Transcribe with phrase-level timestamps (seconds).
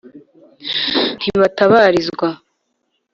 [1.19, 2.27] Ntibatabalizwa